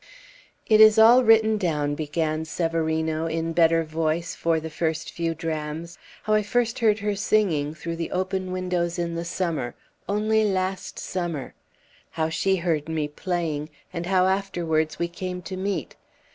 [0.65, 5.99] "It is all written down," began Severino, in better voice for the first few drams:
[6.23, 9.75] "how I first heard her singing through the open windows in the summer
[10.09, 11.53] only last summer!
[12.09, 15.95] how she heard me playing, and how afterwards we came to meet.